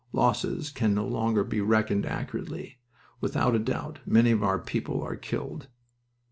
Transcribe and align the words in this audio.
Losses 0.13 0.71
can 0.71 0.95
no 0.95 1.05
longer 1.05 1.43
be 1.43 1.61
reckoned 1.61 2.07
accurately. 2.07 2.79
Without 3.19 3.53
a 3.53 3.59
doubt 3.59 3.99
many 4.03 4.31
of 4.31 4.41
our 4.41 4.57
people 4.57 4.99
are 5.03 5.15
killed." 5.15 5.67